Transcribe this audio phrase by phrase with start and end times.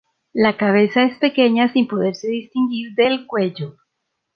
[0.33, 3.77] La cabeza es pequeña sin poderse distinguir del cuello.